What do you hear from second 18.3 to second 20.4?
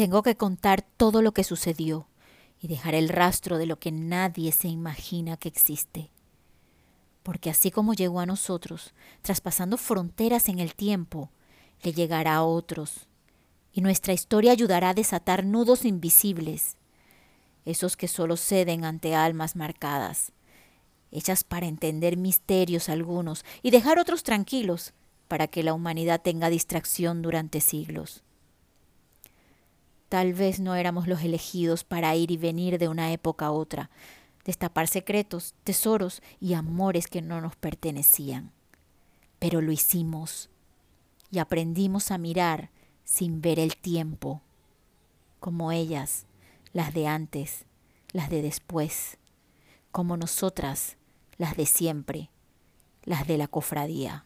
ceden ante almas marcadas,